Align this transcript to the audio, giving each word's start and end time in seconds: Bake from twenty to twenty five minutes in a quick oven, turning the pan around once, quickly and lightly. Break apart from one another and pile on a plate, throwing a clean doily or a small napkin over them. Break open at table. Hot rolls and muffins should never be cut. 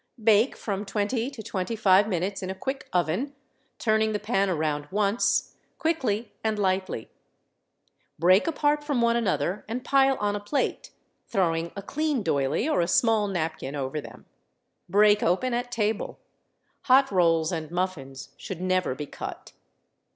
Bake 0.23 0.57
from 0.57 0.83
twenty 0.83 1.29
to 1.29 1.43
twenty 1.43 1.75
five 1.75 2.07
minutes 2.07 2.41
in 2.41 2.49
a 2.49 2.55
quick 2.55 2.89
oven, 2.91 3.35
turning 3.77 4.13
the 4.13 4.19
pan 4.19 4.49
around 4.49 4.87
once, 4.89 5.53
quickly 5.77 6.33
and 6.43 6.57
lightly. 6.57 7.11
Break 8.17 8.47
apart 8.47 8.83
from 8.83 8.99
one 9.03 9.15
another 9.15 9.63
and 9.67 9.85
pile 9.85 10.17
on 10.19 10.35
a 10.35 10.39
plate, 10.39 10.89
throwing 11.27 11.71
a 11.75 11.83
clean 11.83 12.23
doily 12.23 12.67
or 12.67 12.81
a 12.81 12.87
small 12.87 13.27
napkin 13.27 13.75
over 13.75 14.01
them. 14.01 14.25
Break 14.89 15.21
open 15.21 15.53
at 15.53 15.71
table. 15.71 16.17
Hot 16.85 17.11
rolls 17.11 17.51
and 17.51 17.69
muffins 17.69 18.29
should 18.37 18.59
never 18.59 18.95
be 18.95 19.05
cut. 19.05 19.51